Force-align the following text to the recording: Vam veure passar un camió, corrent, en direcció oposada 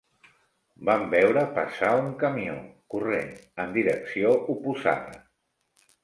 Vam 0.87 1.03
veure 1.09 1.41
passar 1.57 1.91
un 1.99 2.07
camió, 2.23 2.55
corrent, 3.01 3.29
en 3.65 3.75
direcció 3.75 4.31
oposada 4.55 5.21